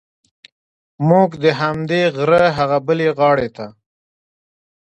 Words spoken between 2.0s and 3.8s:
غره هغې بلې غاړې ته.